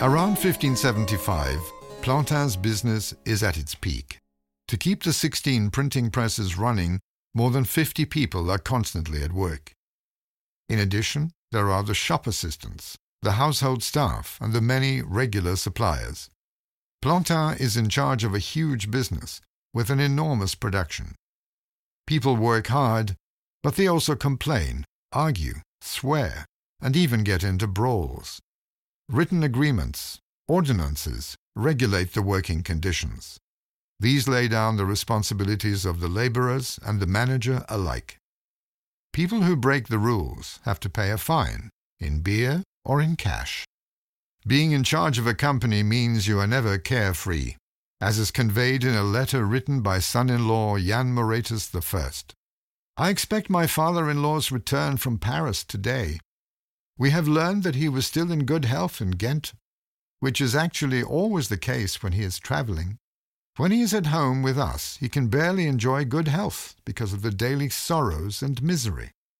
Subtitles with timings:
[0.00, 1.58] Around 1575,
[2.02, 4.18] Plantin's business is at its peak.
[4.68, 7.00] To keep the 16 printing presses running,
[7.34, 9.72] more than 50 people are constantly at work.
[10.68, 16.30] In addition, there are the shop assistants, the household staff, and the many regular suppliers.
[17.02, 19.40] Plantin is in charge of a huge business
[19.72, 21.16] with an enormous production.
[22.06, 23.14] People work hard,
[23.62, 26.44] but they also complain, argue, swear,
[26.80, 28.40] and even get into brawls.
[29.08, 33.38] Written agreements, ordinances, regulate the working conditions.
[34.00, 38.18] These lay down the responsibilities of the laborers and the manager alike.
[39.12, 43.64] People who break the rules have to pay a fine, in beer or in cash.
[44.46, 47.54] Being in charge of a company means you are never carefree,
[48.00, 52.10] as is conveyed in a letter written by son-in-law Jan Moretus I.
[52.96, 56.20] I expect my father-in-law's return from Paris today.
[56.96, 59.52] We have learned that he was still in good health in Ghent,
[60.20, 62.98] which is actually always the case when he is traveling.
[63.56, 67.22] When he is at home with us, he can barely enjoy good health because of
[67.22, 69.10] the daily sorrows and misery.